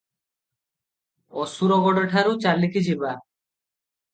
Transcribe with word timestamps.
ଅସୁରଗଡଠାରୁ 1.45 2.35
ଚାଲିକି 2.47 2.85
ଯିବା। 2.89 3.17